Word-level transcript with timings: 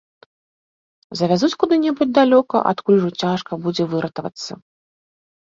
Завязуць 1.19 1.57
куды-небудзь 1.63 2.15
далёка, 2.19 2.57
адкуль 2.73 2.97
ужо 3.03 3.09
цяжка 3.25 3.61
будзе 3.67 3.83
выратавацца. 3.95 4.53